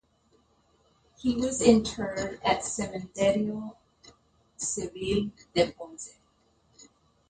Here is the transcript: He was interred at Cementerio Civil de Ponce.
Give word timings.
He 1.19 1.35
was 1.35 1.61
interred 1.61 2.39
at 2.43 2.61
Cementerio 2.61 3.75
Civil 4.57 5.29
de 5.53 5.71
Ponce. 5.73 6.15